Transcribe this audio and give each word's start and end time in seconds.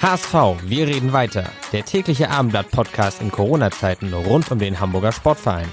HSV, 0.00 0.32
wir 0.62 0.86
reden 0.86 1.12
weiter. 1.12 1.50
Der 1.72 1.84
tägliche 1.84 2.30
Abendblatt-Podcast 2.30 3.20
in 3.20 3.32
Corona-Zeiten 3.32 4.14
rund 4.14 4.48
um 4.52 4.60
den 4.60 4.78
Hamburger 4.78 5.10
Sportverein. 5.10 5.66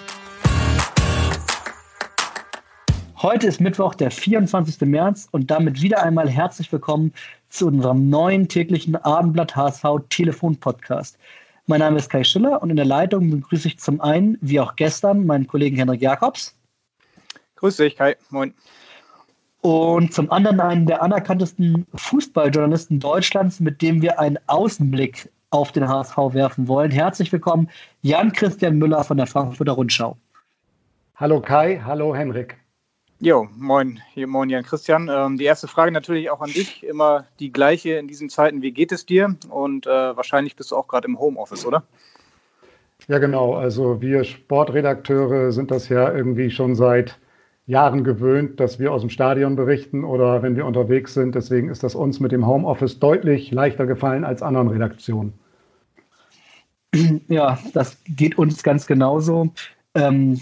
Heute 3.22 3.46
ist 3.46 3.62
Mittwoch, 3.62 3.94
der 3.94 4.10
24. 4.10 4.82
März 4.82 5.28
und 5.30 5.52
damit 5.52 5.84
wieder 5.84 6.02
einmal 6.02 6.28
herzlich 6.28 6.72
willkommen 6.72 7.14
zu 7.50 7.68
unserem 7.68 8.10
neuen 8.10 8.48
täglichen 8.48 8.96
Abendblatt 8.96 9.56
HSV 9.56 9.84
Telefon 10.10 10.58
Podcast. 10.58 11.20
Mein 11.68 11.82
Name 11.82 11.98
ist 11.98 12.10
Kai 12.10 12.24
Schiller 12.24 12.64
und 12.64 12.72
in 12.72 12.78
der 12.78 12.86
Leitung 12.86 13.30
begrüße 13.30 13.68
ich 13.68 13.78
zum 13.78 14.02
einen, 14.02 14.40
wie 14.42 14.60
auch 14.60 14.76
gestern, 14.76 15.28
meinen 15.28 15.46
Kollegen 15.46 15.76
Henrik 15.76 16.02
Jakobs. 16.02 16.56
Grüß 17.58 17.78
dich, 17.78 17.96
Kai. 17.96 18.16
Moin. 18.32 18.56
Und 19.66 20.14
zum 20.14 20.32
anderen 20.32 20.60
einen 20.60 20.86
der 20.86 21.02
anerkanntesten 21.02 21.88
Fußballjournalisten 21.96 23.00
Deutschlands, 23.00 23.60
mit 23.60 23.82
dem 23.82 24.00
wir 24.00 24.20
einen 24.20 24.38
Außenblick 24.46 25.28
auf 25.50 25.72
den 25.72 25.90
HSV 25.90 26.16
werfen 26.34 26.68
wollen. 26.68 26.92
Herzlich 26.92 27.32
willkommen, 27.32 27.68
Jan-Christian 28.04 28.78
Müller 28.78 29.04
von 29.04 29.18
der 29.18 29.26
Frankfurter 29.26 29.72
Rundschau. 29.72 30.18
Hallo 31.16 31.42
Kai, 31.42 31.82
hallo 31.84 32.16
Henrik. 32.16 32.58
Jo, 33.20 33.48
moin, 33.58 34.00
hier 34.14 34.28
moin 34.28 34.52
Jan 34.52 34.62
Christian. 34.62 35.10
Ähm, 35.12 35.40
die 35.40 35.46
erste 35.46 35.68
Frage 35.68 35.92
natürlich 35.92 36.30
auch 36.30 36.42
an 36.42 36.52
dich, 36.52 36.84
immer 36.84 37.26
die 37.40 37.52
gleiche 37.52 37.94
in 37.94 38.08
diesen 38.08 38.30
Zeiten. 38.30 38.62
Wie 38.62 38.72
geht 38.72 38.92
es 38.92 39.08
dir? 39.08 39.36
Und 39.50 39.88
äh, 39.88 39.90
wahrscheinlich 39.90 40.56
bist 40.56 40.70
du 40.70 40.76
auch 40.76 40.88
gerade 40.88 41.08
im 41.08 41.18
Homeoffice, 41.18 41.66
oder? 41.66 41.82
Ja, 43.08 43.18
genau. 43.18 43.56
Also 43.56 44.00
wir 44.00 44.26
Sportredakteure 44.26 45.52
sind 45.52 45.72
das 45.72 45.90
ja 45.90 46.14
irgendwie 46.14 46.52
schon 46.52 46.76
seit 46.76 47.18
Jahren 47.68 48.04
gewöhnt, 48.04 48.60
dass 48.60 48.78
wir 48.80 48.92
aus 48.92 49.02
dem 49.02 49.10
Stadion 49.10 49.56
berichten 49.56 50.04
oder 50.04 50.44
wenn 50.44 50.56
wir 50.56 50.66
unterwegs 50.66 51.14
sind. 51.14 51.34
Deswegen 51.34 51.70
ist 51.70 51.84
das 51.84 51.96
uns 51.96 52.20
mit 52.20 52.32
dem 52.32 52.46
Homeoffice 52.46 53.00
deutlich 53.00 53.52
leichter 53.52 53.88
gefallen 53.88 54.24
als 54.24 54.44
anderen 54.44 54.68
Redaktionen. 54.68 55.34
Ja, 57.28 57.58
das 57.74 57.98
geht 58.08 58.38
uns 58.38 58.64
ganz 58.64 58.88
genauso. 58.88 59.50
Ähm, 59.96 60.40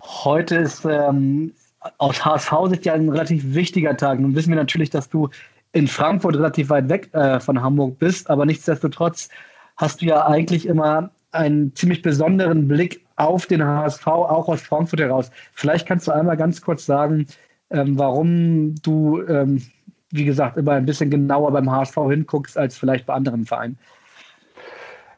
heute 0.00 0.56
ist 0.56 0.84
ähm, 0.84 1.52
aus 1.98 2.24
HSV-Sicht 2.24 2.86
ja 2.86 2.94
ein 2.94 3.08
relativ 3.08 3.54
wichtiger 3.54 3.96
Tag. 3.96 4.20
Nun 4.20 4.34
wissen 4.34 4.50
wir 4.50 4.56
natürlich, 4.56 4.90
dass 4.90 5.08
du 5.08 5.30
in 5.72 5.88
Frankfurt 5.88 6.36
relativ 6.36 6.70
weit 6.70 6.88
weg 6.88 7.12
äh, 7.12 7.40
von 7.40 7.60
Hamburg 7.60 7.98
bist, 7.98 8.30
aber 8.30 8.46
nichtsdestotrotz 8.46 9.28
hast 9.76 10.00
du 10.00 10.06
ja 10.06 10.26
eigentlich 10.26 10.66
immer 10.66 11.10
einen 11.32 11.74
ziemlich 11.74 12.02
besonderen 12.02 12.68
Blick 12.68 13.03
auf 13.16 13.46
den 13.46 13.64
HSV, 13.64 14.06
auch 14.06 14.48
aus 14.48 14.62
Frankfurt 14.62 15.00
heraus. 15.00 15.30
Vielleicht 15.52 15.86
kannst 15.86 16.08
du 16.08 16.12
einmal 16.12 16.36
ganz 16.36 16.60
kurz 16.60 16.86
sagen, 16.86 17.26
ähm, 17.70 17.98
warum 17.98 18.74
du, 18.82 19.22
ähm, 19.28 19.62
wie 20.10 20.24
gesagt, 20.24 20.56
immer 20.56 20.72
ein 20.72 20.86
bisschen 20.86 21.10
genauer 21.10 21.52
beim 21.52 21.70
HSV 21.70 21.96
hinguckst 22.08 22.58
als 22.58 22.76
vielleicht 22.76 23.06
bei 23.06 23.14
anderen 23.14 23.44
Vereinen. 23.44 23.78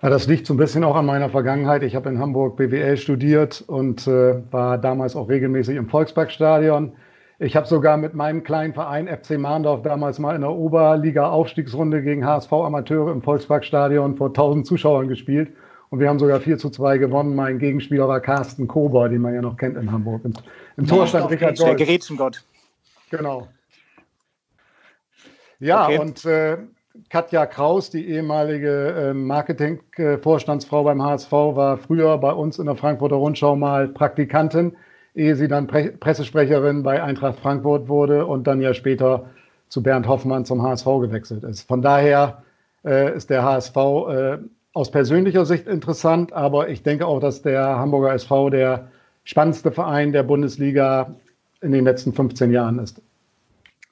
Ja, 0.02 0.10
das 0.10 0.26
liegt 0.26 0.46
so 0.46 0.54
ein 0.54 0.58
bisschen 0.58 0.84
auch 0.84 0.94
an 0.94 1.06
meiner 1.06 1.30
Vergangenheit. 1.30 1.82
Ich 1.82 1.96
habe 1.96 2.08
in 2.10 2.18
Hamburg 2.18 2.56
BWL 2.56 2.96
studiert 2.96 3.64
und 3.66 4.06
äh, 4.06 4.36
war 4.52 4.78
damals 4.78 5.16
auch 5.16 5.28
regelmäßig 5.28 5.76
im 5.76 5.88
Volksparkstadion. 5.88 6.92
Ich 7.38 7.56
habe 7.56 7.66
sogar 7.66 7.96
mit 7.96 8.14
meinem 8.14 8.42
kleinen 8.42 8.72
Verein 8.72 9.08
FC 9.08 9.38
Mahndorf 9.38 9.82
damals 9.82 10.18
mal 10.18 10.34
in 10.34 10.42
der 10.42 10.52
Oberliga-Aufstiegsrunde 10.52 12.02
gegen 12.02 12.24
HSV-Amateure 12.24 13.12
im 13.12 13.20
Volksparkstadion 13.20 14.16
vor 14.16 14.28
1000 14.28 14.66
Zuschauern 14.66 15.08
gespielt. 15.08 15.52
Und 15.90 16.00
wir 16.00 16.08
haben 16.08 16.18
sogar 16.18 16.40
4 16.40 16.58
zu 16.58 16.70
2 16.70 16.98
gewonnen. 16.98 17.34
Mein 17.34 17.58
Gegenspieler 17.58 18.08
war 18.08 18.20
Carsten 18.20 18.66
Kober, 18.66 19.08
den 19.08 19.20
man 19.20 19.34
ja 19.34 19.42
noch 19.42 19.56
kennt 19.56 19.76
in 19.76 19.90
Hamburg. 19.92 20.24
Im, 20.24 20.34
im 20.76 20.86
Tor 20.86 21.06
stand 21.06 21.30
Richard 21.30 21.58
Der 21.58 21.74
Gerätschengott. 21.74 22.42
Genau. 23.10 23.48
Ja, 25.58 25.86
okay. 25.86 25.98
und 25.98 26.24
äh, 26.24 26.58
Katja 27.08 27.46
Kraus, 27.46 27.90
die 27.90 28.08
ehemalige 28.08 29.10
äh, 29.10 29.14
Marketing-Vorstandsfrau 29.14 30.84
beim 30.84 31.02
HSV, 31.02 31.32
war 31.32 31.78
früher 31.78 32.18
bei 32.18 32.32
uns 32.32 32.58
in 32.58 32.66
der 32.66 32.76
Frankfurter 32.76 33.16
Rundschau 33.16 33.56
mal 33.56 33.88
Praktikantin, 33.88 34.76
ehe 35.14 35.36
sie 35.36 35.48
dann 35.48 35.66
Pre 35.66 35.92
Pressesprecherin 35.92 36.82
bei 36.82 37.02
Eintracht 37.02 37.38
Frankfurt 37.38 37.88
wurde 37.88 38.26
und 38.26 38.46
dann 38.46 38.60
ja 38.60 38.74
später 38.74 39.30
zu 39.68 39.82
Bernd 39.82 40.06
Hoffmann 40.06 40.44
zum 40.44 40.62
HSV 40.62 40.86
gewechselt 41.00 41.44
ist. 41.44 41.66
Von 41.66 41.82
daher 41.82 42.42
äh, 42.84 43.14
ist 43.14 43.30
der 43.30 43.42
HSV 43.42 43.76
äh, 43.76 44.38
aus 44.76 44.90
persönlicher 44.90 45.46
Sicht 45.46 45.66
interessant, 45.66 46.34
aber 46.34 46.68
ich 46.68 46.82
denke 46.82 47.06
auch, 47.06 47.18
dass 47.18 47.40
der 47.40 47.62
Hamburger 47.78 48.12
SV 48.12 48.50
der 48.50 48.88
spannendste 49.24 49.72
Verein 49.72 50.12
der 50.12 50.22
Bundesliga 50.22 51.14
in 51.62 51.72
den 51.72 51.84
letzten 51.84 52.12
15 52.12 52.50
Jahren 52.50 52.78
ist. 52.78 53.00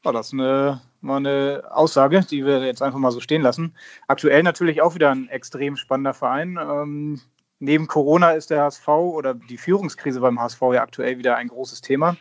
War 0.03 0.13
das 0.13 0.35
eine, 0.35 0.83
mal 1.01 1.17
eine 1.17 1.63
Aussage, 1.71 2.21
die 2.31 2.45
wir 2.45 2.63
jetzt 2.67 2.83
einfach 2.83 2.99
mal 2.99 3.13
so 3.13 3.21
stehen 3.21 3.41
lassen. 3.41 3.75
Aktuell 4.09 4.43
natürlich 4.43 4.83
auch 4.83 4.95
wieder 4.95 5.11
ein 5.11 5.31
extrem 5.31 5.77
spannender 5.77 6.13
Verein. 6.13 6.59
Ähm, 6.61 7.19
neben 7.61 7.87
Corona 7.87 8.33
ist 8.33 8.51
der 8.51 8.61
HSV 8.65 8.87
oder 8.89 9.33
die 9.33 9.57
Führungskrise 9.57 10.21
beim 10.21 10.39
HSV 10.39 10.61
ja 10.75 10.83
aktuell 10.83 11.17
wieder 11.17 11.37
ein 11.37 11.49
großes 11.49 11.81
Thema. 11.81 12.15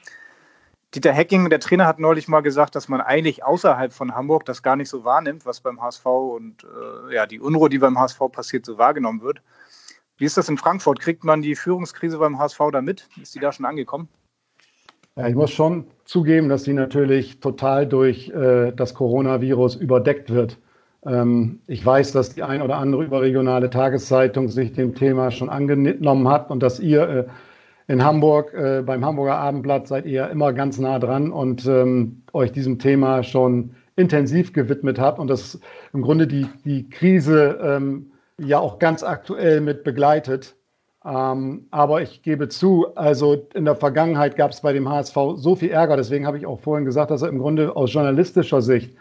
Dieter 0.96 1.12
Hecking, 1.12 1.50
der 1.50 1.60
Trainer, 1.60 1.88
hat 1.88 2.00
neulich 2.00 2.28
mal 2.28 2.42
gesagt, 2.42 2.76
dass 2.76 2.88
man 2.88 3.02
eigentlich 3.02 3.44
außerhalb 3.44 3.92
von 3.92 4.14
Hamburg 4.14 4.46
das 4.46 4.62
gar 4.62 4.76
nicht 4.76 4.90
so 4.90 5.04
wahrnimmt, 5.04 5.46
was 5.46 5.60
beim 5.60 5.82
HSV 5.82 6.06
und 6.06 6.64
äh, 7.10 7.16
ja, 7.16 7.26
die 7.26 7.40
Unruhe, 7.40 7.70
die 7.70 7.80
beim 7.80 7.98
HSV 7.98 8.20
passiert, 8.32 8.66
so 8.66 8.78
wahrgenommen 8.78 9.22
wird. 9.22 9.42
Wie 10.18 10.26
ist 10.26 10.38
das 10.38 10.50
in 10.50 10.58
Frankfurt? 10.58 11.00
Kriegt 11.00 11.24
man 11.24 11.42
die 11.42 11.56
Führungskrise 11.56 12.20
beim 12.20 12.38
HSV 12.38 12.60
da 12.72 12.82
mit? 12.82 13.10
Ist 13.20 13.34
die 13.34 13.40
da 13.40 13.52
schon 13.52 13.66
angekommen? 13.66 14.08
Ja, 15.16 15.28
ich 15.28 15.36
muss 15.36 15.52
schon 15.52 15.86
zugeben, 16.06 16.50
dass 16.50 16.64
sie 16.64 16.74
natürlich 16.74 17.40
total 17.40 17.88
durch 17.88 18.30
äh, 18.30 18.72
das 18.72 18.94
Coronavirus 18.94 19.76
überdeckt 19.76 20.32
wird. 20.32 20.60
Ähm, 21.06 21.62
ich 21.68 21.84
weiß, 21.86 22.12
dass 22.12 22.34
die 22.36 22.44
ein 22.44 22.62
oder 22.62 22.78
andere 22.78 23.04
überregionale 23.04 23.70
Tageszeitung 23.70 24.50
sich 24.50 24.74
dem 24.74 24.96
Thema 24.96 25.32
schon 25.32 25.50
angenommen 25.50 26.28
hat 26.28 26.52
und 26.52 26.62
dass 26.62 26.80
ihr 26.80 27.10
äh, 27.10 27.26
in 27.88 28.04
Hamburg, 28.04 28.54
äh, 28.54 28.82
beim 28.86 29.04
Hamburger 29.04 29.36
Abendblatt 29.36 29.88
seid 29.88 30.06
ihr 30.06 30.30
immer 30.30 30.54
ganz 30.54 30.80
nah 30.80 31.00
dran 31.00 31.32
und 31.32 31.66
ähm, 31.66 32.24
euch 32.34 32.52
diesem 32.52 32.80
Thema 32.80 33.24
schon 33.24 33.76
intensiv 33.96 34.54
gewidmet 34.54 35.00
habt 35.00 35.20
und 35.20 35.28
das 35.28 35.60
im 35.94 36.02
Grunde 36.02 36.28
die, 36.28 36.48
die 36.66 36.90
Krise 36.90 37.60
ähm, 37.62 38.12
ja 38.40 38.60
auch 38.60 38.80
ganz 38.80 39.04
aktuell 39.04 39.62
mit 39.62 39.84
begleitet. 39.84 40.56
Ähm, 41.06 41.68
aber 41.72 42.02
ich 42.02 42.22
gebe 42.24 42.48
zu, 42.48 42.96
also 42.96 43.48
in 43.54 43.66
der 43.66 43.76
Vergangenheit 43.76 44.38
gab 44.38 44.52
es 44.52 44.62
bei 44.62 44.72
dem 44.72 44.90
HSV 44.90 45.16
so 45.36 45.56
viel 45.56 45.70
Ärger, 45.70 45.98
deswegen 45.98 46.26
habe 46.26 46.38
ich 46.38 46.46
auch 46.46 46.62
vorhin 46.62 46.86
gesagt, 46.86 47.12
dass 47.12 47.22
er 47.22 47.30
im 47.30 47.40
Grunde 47.40 47.76
aus 47.76 47.94
journalistischer 47.94 48.62
Sicht 48.62 48.96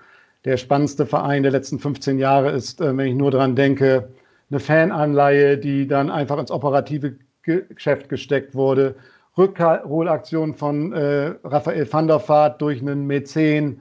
der 0.44 0.56
spannendste 0.56 1.06
Verein 1.06 1.44
der 1.44 1.53
letzten 1.53 1.78
15 1.78 2.19
Jahre 2.19 2.50
ist, 2.50 2.81
äh, 2.81 2.97
wenn 2.97 3.06
ich 3.06 3.15
nur 3.15 3.31
daran 3.31 3.54
denke, 3.54 4.09
eine 4.50 4.60
Fananleihe, 4.60 5.56
die 5.56 5.87
dann 5.87 6.10
einfach 6.10 6.38
ins 6.38 6.50
operative 6.50 7.15
Geschäft 7.42 8.08
gesteckt 8.08 8.54
wurde. 8.54 8.94
Rückholaktion 9.36 10.54
von 10.54 10.92
äh, 10.92 11.34
Raphael 11.44 11.91
van 11.91 12.06
der 12.06 12.26
Vaart 12.28 12.60
durch 12.60 12.80
einen 12.80 13.06
Mäzen, 13.06 13.80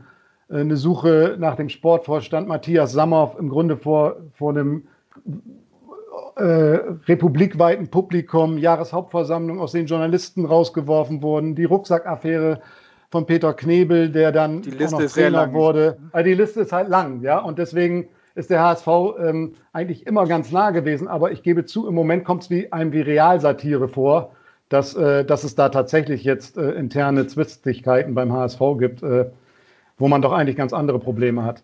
äh, 0.49 0.59
eine 0.59 0.77
Suche 0.77 1.35
nach 1.39 1.55
dem 1.55 1.69
Sportvorstand 1.69 2.47
Matthias 2.47 2.93
Sammer 2.93 3.35
im 3.37 3.49
Grunde 3.49 3.75
vor, 3.75 4.17
vor 4.33 4.51
einem 4.51 4.87
äh, 6.37 6.43
republikweiten 6.43 7.89
Publikum, 7.89 8.57
Jahreshauptversammlung, 8.57 9.59
aus 9.59 9.73
den 9.73 9.85
Journalisten 9.85 10.45
rausgeworfen 10.45 11.21
wurden, 11.21 11.55
die 11.55 11.65
Rucksackaffäre 11.65 12.61
von 13.09 13.25
Peter 13.25 13.53
Knebel, 13.53 14.09
der 14.09 14.31
dann 14.31 14.61
die 14.61 14.71
Liste 14.71 14.95
auch 14.95 15.01
noch 15.01 15.11
Trainer 15.11 15.53
wurde. 15.53 15.97
Also 16.13 16.25
die 16.29 16.33
Liste 16.33 16.61
ist 16.61 16.71
halt 16.71 16.87
lang, 16.87 17.21
ja, 17.21 17.39
und 17.39 17.59
deswegen 17.59 18.07
ist 18.35 18.49
der 18.49 18.61
HSV 18.61 18.87
ähm, 19.19 19.55
eigentlich 19.73 20.07
immer 20.07 20.25
ganz 20.25 20.51
nah 20.51 20.71
gewesen. 20.71 21.07
Aber 21.07 21.31
ich 21.31 21.43
gebe 21.43 21.65
zu, 21.65 21.87
im 21.87 21.95
Moment 21.95 22.25
kommt 22.25 22.43
es 22.43 22.49
wie 22.49 22.71
einem 22.71 22.93
wie 22.93 23.01
Realsatire 23.01 23.87
vor, 23.87 24.31
dass, 24.69 24.95
äh, 24.95 25.25
dass 25.25 25.43
es 25.43 25.55
da 25.55 25.69
tatsächlich 25.69 26.23
jetzt 26.23 26.57
äh, 26.57 26.71
interne 26.71 27.27
Zwistigkeiten 27.27 28.15
beim 28.15 28.31
HSV 28.31 28.59
gibt, 28.79 29.03
äh, 29.03 29.25
wo 29.97 30.07
man 30.07 30.21
doch 30.21 30.31
eigentlich 30.31 30.55
ganz 30.55 30.73
andere 30.73 30.99
Probleme 30.99 31.43
hat. 31.43 31.63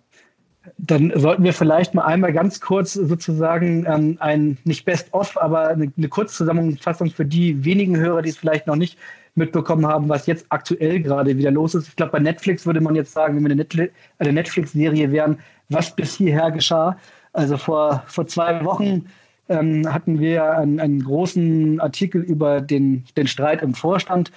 Dann 0.77 1.13
sollten 1.15 1.43
wir 1.43 1.53
vielleicht 1.53 1.93
mal 1.93 2.03
einmal 2.03 2.33
ganz 2.33 2.59
kurz 2.59 2.93
sozusagen 2.93 3.85
ähm, 3.87 4.17
ein, 4.19 4.57
nicht 4.65 4.83
Best-of, 4.83 5.37
aber 5.37 5.69
eine, 5.69 5.91
eine 5.95 6.09
Kurzzusammenfassung 6.09 7.09
für 7.09 7.23
die 7.23 7.63
wenigen 7.63 7.95
Hörer, 7.95 8.21
die 8.21 8.29
es 8.29 8.37
vielleicht 8.37 8.67
noch 8.67 8.75
nicht 8.75 8.97
mitbekommen 9.35 9.85
haben, 9.85 10.09
was 10.09 10.25
jetzt 10.25 10.45
aktuell 10.49 10.99
gerade 10.99 11.37
wieder 11.37 11.51
los 11.51 11.75
ist. 11.75 11.87
Ich 11.87 11.95
glaube, 11.95 12.11
bei 12.11 12.19
Netflix 12.19 12.65
würde 12.65 12.81
man 12.81 12.95
jetzt 12.95 13.13
sagen, 13.13 13.35
wenn 13.35 13.43
wir 13.45 13.51
eine, 13.51 13.89
eine 14.17 14.33
Netflix-Serie 14.33 15.11
wären, 15.11 15.39
was 15.69 15.95
bis 15.95 16.15
hierher 16.15 16.51
geschah. 16.51 16.97
Also 17.33 17.57
vor, 17.57 18.03
vor 18.07 18.27
zwei 18.27 18.63
Wochen 18.63 19.05
ähm, 19.49 19.91
hatten 19.91 20.19
wir 20.19 20.51
einen, 20.57 20.79
einen, 20.79 21.03
großen 21.03 21.79
Artikel 21.79 22.21
über 22.21 22.61
den, 22.61 23.05
den 23.15 23.27
Streit 23.27 23.61
im 23.61 23.73
Vorstand, 23.73 24.31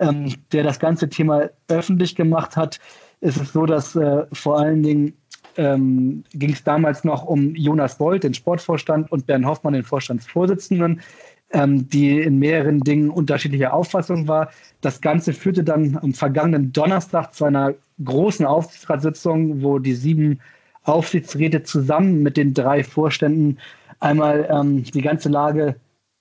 ähm, 0.00 0.34
der 0.52 0.64
das 0.64 0.78
ganze 0.78 1.08
Thema 1.08 1.50
öffentlich 1.68 2.14
gemacht 2.14 2.56
hat. 2.56 2.80
Es 3.20 3.36
ist 3.36 3.52
so, 3.52 3.66
dass 3.66 3.96
äh, 3.96 4.24
vor 4.32 4.58
allen 4.58 4.82
Dingen 4.82 5.14
ähm, 5.56 6.24
ging 6.34 6.50
es 6.50 6.64
damals 6.64 7.04
noch 7.04 7.24
um 7.24 7.54
Jonas 7.54 7.98
Bolt, 7.98 8.24
den 8.24 8.34
Sportvorstand, 8.34 9.10
und 9.10 9.26
Bernd 9.26 9.46
Hoffmann, 9.46 9.74
den 9.74 9.84
Vorstandsvorsitzenden, 9.84 11.00
ähm, 11.52 11.88
die 11.88 12.20
in 12.20 12.38
mehreren 12.38 12.80
Dingen 12.80 13.10
unterschiedlicher 13.10 13.72
Auffassung 13.72 14.28
war. 14.28 14.50
Das 14.80 15.00
Ganze 15.00 15.32
führte 15.32 15.64
dann 15.64 15.98
am 16.02 16.12
vergangenen 16.12 16.72
Donnerstag 16.72 17.34
zu 17.34 17.44
einer 17.44 17.74
großen 18.04 18.44
Aufsichtsratssitzung, 18.44 19.62
wo 19.62 19.78
die 19.78 19.94
sieben 19.94 20.40
Aufsichtsräte 20.86 21.62
zusammen 21.62 22.22
mit 22.22 22.36
den 22.36 22.54
drei 22.54 22.84
Vorständen 22.84 23.58
einmal 24.00 24.48
ähm, 24.50 24.84
die 24.84 25.02
ganze 25.02 25.28
Lage 25.28 25.76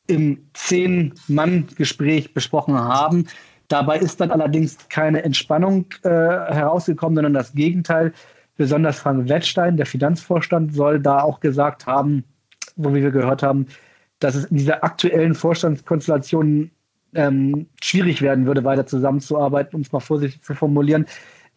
im 0.08 0.46
Zehn-Mann-Gespräch 0.54 2.34
besprochen 2.34 2.76
haben. 2.76 3.28
Dabei 3.68 3.98
ist 3.98 4.22
dann 4.22 4.32
allerdings 4.32 4.78
keine 4.90 5.24
Entspannung 5.24 5.86
äh, 6.04 6.10
herausgekommen, 6.10 7.16
sondern 7.16 7.34
das 7.34 7.54
Gegenteil. 7.54 8.14
Besonders 8.58 9.00
Frank 9.00 9.28
Wettstein, 9.28 9.78
der 9.78 9.86
Finanzvorstand, 9.86 10.74
soll 10.74 11.00
da 11.00 11.22
auch 11.22 11.40
gesagt 11.40 11.88
haben, 11.88 12.24
wo 12.76 12.94
wir 12.94 13.12
gehört 13.12 13.44
haben, 13.44 13.68
dass 14.20 14.36
es 14.36 14.46
in 14.46 14.58
dieser 14.58 14.84
aktuellen 14.84 15.36
Vorstandskonstellation 15.36 16.72
ähm, 17.16 17.68
schwierig 17.82 18.22
werden 18.22 18.46
würde, 18.46 18.64
weiter 18.64 18.86
zusammenzuarbeiten, 18.86 19.76
um 19.76 19.82
es 19.82 19.92
mal 19.92 20.00
vorsichtig 20.00 20.42
zu 20.42 20.54
formulieren. 20.54 21.06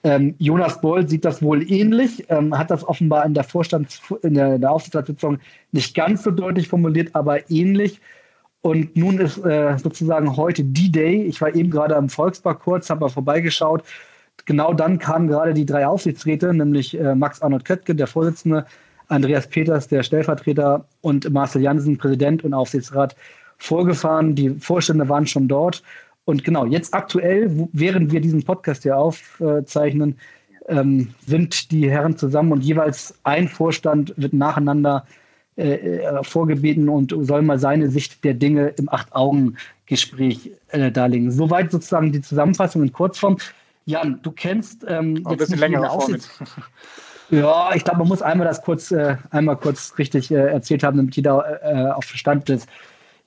Ähm, 0.04 0.34
Jonas 0.38 0.80
Boll 0.80 1.08
sieht 1.08 1.24
das 1.24 1.42
wohl 1.42 1.70
ähnlich, 1.70 2.24
ähm, 2.28 2.56
hat 2.56 2.70
das 2.70 2.86
offenbar 2.86 3.26
in 3.26 3.34
der 3.34 3.44
Vorstands 3.44 4.00
in 4.22 4.34
der, 4.34 4.54
in 4.54 4.60
der 4.60 4.70
Aufsichtsratssitzung 4.70 5.38
nicht 5.72 5.94
ganz 5.94 6.22
so 6.22 6.30
deutlich 6.30 6.68
formuliert, 6.68 7.10
aber 7.14 7.50
ähnlich. 7.50 8.00
Und 8.60 8.96
nun 8.96 9.18
ist 9.18 9.38
äh, 9.38 9.76
sozusagen 9.78 10.36
heute 10.36 10.64
D-Day. 10.64 11.22
Ich 11.24 11.40
war 11.40 11.54
eben 11.54 11.70
gerade 11.70 11.96
am 11.96 12.08
Volkspark 12.08 12.60
kurz, 12.60 12.90
habe 12.90 13.00
mal 13.00 13.08
vorbeigeschaut. 13.08 13.82
Genau 14.46 14.72
dann 14.72 14.98
kamen 14.98 15.28
gerade 15.28 15.52
die 15.52 15.66
drei 15.66 15.86
Aufsichtsräte, 15.86 16.54
nämlich 16.54 16.98
äh, 16.98 17.14
Max 17.14 17.42
Arnold 17.42 17.64
Köttke, 17.64 17.94
der 17.94 18.06
Vorsitzende, 18.06 18.66
Andreas 19.08 19.48
Peters, 19.48 19.88
der 19.88 20.02
Stellvertreter 20.02 20.84
und 21.00 21.30
Marcel 21.32 21.62
Jansen, 21.62 21.98
Präsident 21.98 22.44
und 22.44 22.54
Aufsichtsrat, 22.54 23.16
vorgefahren. 23.58 24.34
Die 24.34 24.50
Vorstände 24.50 25.08
waren 25.08 25.26
schon 25.26 25.48
dort. 25.48 25.82
Und 26.28 26.44
genau, 26.44 26.66
jetzt 26.66 26.92
aktuell, 26.92 27.50
während 27.72 28.12
wir 28.12 28.20
diesen 28.20 28.42
Podcast 28.42 28.82
hier 28.82 28.98
aufzeichnen, 28.98 30.18
ähm, 30.68 31.14
sind 31.26 31.70
die 31.70 31.90
Herren 31.90 32.18
zusammen 32.18 32.52
und 32.52 32.60
jeweils 32.60 33.18
ein 33.22 33.48
Vorstand 33.48 34.12
wird 34.18 34.34
nacheinander 34.34 35.06
äh, 35.56 36.02
äh, 36.02 36.22
vorgebeten 36.22 36.90
und 36.90 37.14
soll 37.20 37.40
mal 37.40 37.58
seine 37.58 37.88
Sicht 37.88 38.24
der 38.24 38.34
Dinge 38.34 38.74
im 38.76 38.90
Acht-Augen-Gespräch 38.90 40.50
äh, 40.68 40.92
darlegen. 40.92 41.30
Soweit 41.30 41.70
sozusagen 41.70 42.12
die 42.12 42.20
Zusammenfassung 42.20 42.82
in 42.82 42.92
Kurzform. 42.92 43.38
Jan, 43.86 44.20
du 44.22 44.30
kennst 44.30 44.84
ähm, 44.86 45.22
ein 45.24 45.36
bisschen 45.38 45.58
länger. 45.58 45.90
Ja, 47.30 47.74
ich 47.74 47.84
glaube, 47.84 48.00
man 48.00 48.08
muss 48.08 48.22
einmal 48.22 48.46
das 48.46 48.62
kurz, 48.62 48.90
äh, 48.90 49.16
einmal 49.30 49.56
kurz 49.56 49.92
richtig 49.98 50.30
äh, 50.30 50.46
erzählt 50.46 50.82
haben, 50.82 50.96
damit 50.96 51.14
jeder 51.14 51.62
äh, 51.62 51.90
auf 51.90 52.06
Verstand 52.06 52.48
ist. 52.48 52.66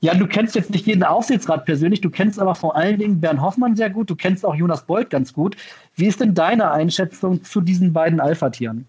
Ja, 0.04 0.16
du 0.16 0.26
kennst 0.26 0.56
jetzt 0.56 0.72
nicht 0.72 0.88
jeden 0.88 1.04
Aufsichtsrat 1.04 1.66
persönlich, 1.66 2.02
du 2.02 2.10
kennst 2.10 2.40
aber 2.40 2.56
vor 2.56 2.76
allen 2.76 2.98
Dingen 2.98 3.22
Bernd 3.22 3.40
Hoffmann 3.40 3.76
sehr 3.76 3.92
gut, 3.92 4.10
du 4.10 4.16
kennst 4.16 4.44
auch 4.44 4.56
Jonas 4.56 4.84
Beuth 4.84 5.12
ganz 5.12 5.32
gut. 5.32 5.56
Wie 5.96 6.08
ist 6.08 6.20
denn 6.20 6.34
deine 6.34 6.72
Einschätzung 6.72 7.44
zu 7.44 7.62
diesen 7.62 7.94
beiden 7.94 8.20
Alpha-Tieren? 8.20 8.88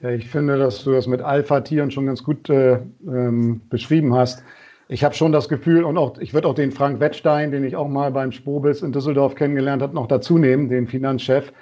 Ja, 0.00 0.10
ich 0.10 0.28
finde, 0.28 0.58
dass 0.58 0.84
du 0.84 0.92
das 0.92 1.08
mit 1.08 1.22
Alpha-Tieren 1.22 1.90
schon 1.90 2.06
ganz 2.06 2.22
gut 2.22 2.48
äh, 2.50 2.78
ähm, 3.04 3.62
beschrieben 3.68 4.14
hast. 4.14 4.44
Ich 4.86 5.02
habe 5.02 5.16
schon 5.16 5.32
das 5.32 5.48
Gefühl, 5.48 5.82
und 5.82 5.98
auch 5.98 6.18
ich 6.18 6.34
würde 6.34 6.46
auch 6.46 6.54
den 6.54 6.70
Frank 6.70 7.00
Wettstein, 7.00 7.50
den 7.50 7.64
ich 7.64 7.74
auch 7.74 7.88
mal 7.88 8.12
beim 8.12 8.30
Spobis 8.30 8.82
in 8.82 8.92
Düsseldorf 8.92 9.34
kennengelernt 9.34 9.82
habe, 9.82 9.94
noch 9.94 10.06
dazu 10.06 10.38
nehmen, 10.38 10.68
den 10.68 10.86
Finanzchef. 10.86 11.52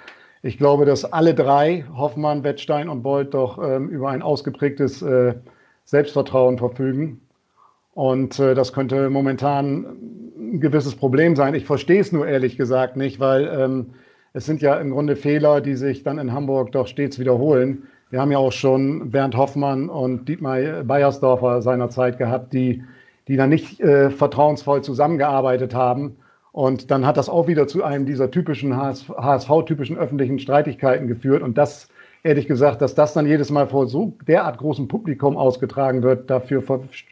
Ich 0.43 0.59
glaube, 0.59 0.85
dass 0.85 1.03
alle 1.03 1.33
drei, 1.33 1.83
Hoffmann, 1.95 2.43
Wettstein 2.43 2.89
und 2.89 3.01
Bolt, 3.01 3.33
doch 3.33 3.57
ähm, 3.57 3.89
über 3.89 4.09
ein 4.09 4.21
ausgeprägtes 4.21 5.01
äh, 5.01 5.33
Selbstvertrauen 5.85 6.59
verfügen. 6.59 7.21
Und 7.93 8.39
äh, 8.39 8.55
das 8.55 8.73
könnte 8.73 9.09
momentan 9.09 9.85
ein 10.37 10.59
gewisses 10.59 10.95
Problem 10.95 11.35
sein. 11.35 11.53
Ich 11.53 11.65
verstehe 11.65 12.01
es 12.01 12.11
nur 12.11 12.27
ehrlich 12.27 12.57
gesagt 12.57 12.97
nicht, 12.97 13.19
weil 13.19 13.47
ähm, 13.47 13.91
es 14.33 14.45
sind 14.45 14.61
ja 14.61 14.75
im 14.75 14.91
Grunde 14.91 15.15
Fehler, 15.15 15.61
die 15.61 15.75
sich 15.75 16.03
dann 16.03 16.17
in 16.17 16.33
Hamburg 16.33 16.71
doch 16.71 16.87
stets 16.87 17.19
wiederholen. 17.19 17.83
Wir 18.09 18.19
haben 18.19 18.31
ja 18.31 18.39
auch 18.39 18.51
schon 18.51 19.11
Bernd 19.11 19.37
Hoffmann 19.37 19.89
und 19.89 20.27
Dietmar 20.27 20.83
Beiersdorfer 20.83 21.61
seinerzeit 21.61 22.17
gehabt, 22.17 22.53
die, 22.53 22.83
die 23.27 23.37
dann 23.37 23.49
nicht 23.49 23.79
äh, 23.79 24.09
vertrauensvoll 24.09 24.83
zusammengearbeitet 24.83 25.73
haben. 25.73 26.17
Und 26.51 26.91
dann 26.91 27.05
hat 27.05 27.17
das 27.17 27.29
auch 27.29 27.47
wieder 27.47 27.67
zu 27.67 27.83
einem 27.83 28.05
dieser 28.05 28.29
typischen 28.29 28.77
HSV-typischen 28.77 29.97
öffentlichen 29.97 30.37
Streitigkeiten 30.37 31.07
geführt. 31.07 31.41
Und 31.41 31.57
das 31.57 31.89
ehrlich 32.23 32.47
gesagt, 32.47 32.81
dass 32.81 32.95
das 32.95 33.13
dann 33.13 33.27
jedes 33.27 33.49
Mal 33.51 33.67
vor 33.67 33.87
so 33.87 34.17
derart 34.27 34.57
großem 34.57 34.87
Publikum 34.87 35.37
ausgetragen 35.37 36.01
wird, 36.03 36.29
dafür 36.29 36.63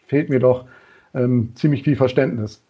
fehlt 0.08 0.30
mir 0.30 0.40
doch 0.40 0.66
ähm, 1.14 1.52
ziemlich 1.56 1.84
viel 1.84 1.96
Verständnis. 1.96 2.64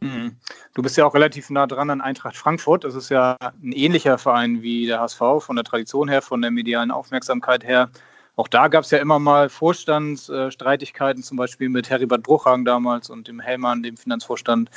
Mhm. 0.00 0.36
Du 0.74 0.82
bist 0.82 0.96
ja 0.96 1.04
auch 1.04 1.14
relativ 1.14 1.50
nah 1.50 1.66
dran 1.66 1.90
an 1.90 2.00
Eintracht 2.00 2.36
Frankfurt. 2.36 2.84
Das 2.84 2.94
ist 2.94 3.10
ja 3.10 3.36
ein 3.62 3.72
ähnlicher 3.72 4.18
Verein 4.18 4.62
wie 4.62 4.86
der 4.86 5.00
HSV 5.00 5.20
von 5.40 5.56
der 5.56 5.64
Tradition 5.64 6.08
her, 6.08 6.22
von 6.22 6.42
der 6.42 6.50
medialen 6.50 6.90
Aufmerksamkeit 6.90 7.64
her. 7.64 7.90
Auch 8.36 8.48
da 8.48 8.68
gab 8.68 8.84
es 8.84 8.90
ja 8.90 8.98
immer 8.98 9.18
mal 9.18 9.50
Vorstandsstreitigkeiten, 9.50 11.22
zum 11.22 11.36
Beispiel 11.36 11.68
mit 11.68 11.90
Heribert 11.90 12.22
Bruchhagen 12.22 12.64
damals 12.64 13.10
und 13.10 13.28
dem 13.28 13.40
Hellmann, 13.40 13.82
dem 13.82 13.98
Finanzvorstand. 13.98 14.70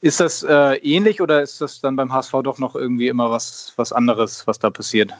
Ist 0.00 0.20
das 0.20 0.44
äh, 0.44 0.76
ähnlich 0.76 1.20
oder 1.20 1.42
ist 1.42 1.60
das 1.60 1.80
dann 1.80 1.96
beim 1.96 2.12
HSV 2.12 2.32
doch 2.44 2.58
noch 2.58 2.76
irgendwie 2.76 3.08
immer 3.08 3.30
was, 3.30 3.72
was 3.76 3.92
anderes, 3.92 4.46
was 4.46 4.60
da 4.60 4.70
passiert? 4.70 5.12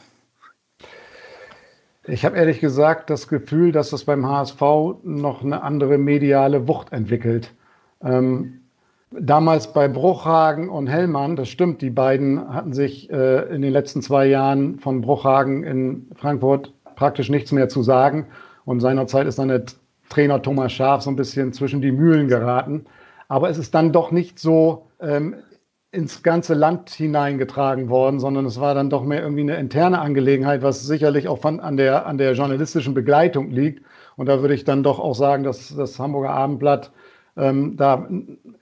Ich 2.07 2.25
habe 2.25 2.35
ehrlich 2.35 2.59
gesagt 2.59 3.11
das 3.11 3.27
Gefühl, 3.27 3.71
dass 3.71 3.93
es 3.93 4.05
beim 4.05 4.27
HSV 4.27 4.61
noch 5.03 5.43
eine 5.43 5.61
andere 5.61 5.99
mediale 5.99 6.67
Wucht 6.67 6.91
entwickelt. 6.91 7.53
Ähm, 8.03 8.61
damals 9.11 9.71
bei 9.71 9.87
Bruchhagen 9.87 10.69
und 10.69 10.87
Hellmann, 10.87 11.35
das 11.35 11.49
stimmt, 11.49 11.81
die 11.81 11.91
beiden 11.91 12.51
hatten 12.51 12.73
sich 12.73 13.11
äh, 13.11 13.53
in 13.53 13.61
den 13.61 13.71
letzten 13.71 14.01
zwei 14.01 14.25
Jahren 14.25 14.79
von 14.79 15.01
Bruchhagen 15.01 15.63
in 15.63 16.07
Frankfurt 16.15 16.73
praktisch 16.95 17.29
nichts 17.29 17.51
mehr 17.51 17.69
zu 17.69 17.83
sagen. 17.83 18.25
Und 18.65 18.79
seinerzeit 18.79 19.27
ist 19.27 19.37
dann 19.37 19.49
der 19.49 19.65
Trainer 20.09 20.41
Thomas 20.41 20.71
Schaf 20.71 21.03
so 21.03 21.11
ein 21.11 21.15
bisschen 21.15 21.53
zwischen 21.53 21.81
die 21.81 21.91
Mühlen 21.91 22.27
geraten. 22.27 22.85
Aber 23.27 23.49
es 23.49 23.59
ist 23.59 23.75
dann 23.75 23.93
doch 23.93 24.11
nicht 24.11 24.39
so 24.39 24.87
ähm, 24.99 25.35
ins 25.91 26.23
ganze 26.23 26.53
Land 26.53 26.89
hineingetragen 26.89 27.89
worden, 27.89 28.19
sondern 28.19 28.45
es 28.45 28.59
war 28.59 28.73
dann 28.73 28.89
doch 28.89 29.03
mehr 29.03 29.21
irgendwie 29.21 29.41
eine 29.41 29.57
interne 29.57 29.99
Angelegenheit, 29.99 30.61
was 30.61 30.85
sicherlich 30.85 31.27
auch 31.27 31.39
von, 31.39 31.59
an, 31.59 31.75
der, 31.75 32.05
an 32.05 32.17
der 32.17 32.33
journalistischen 32.33 32.93
Begleitung 32.93 33.51
liegt. 33.51 33.83
Und 34.15 34.27
da 34.27 34.41
würde 34.41 34.53
ich 34.53 34.63
dann 34.63 34.83
doch 34.83 34.99
auch 34.99 35.15
sagen, 35.15 35.43
dass 35.43 35.75
das 35.75 35.99
Hamburger 35.99 36.29
Abendblatt 36.29 36.91
ähm, 37.35 37.75
da 37.75 38.07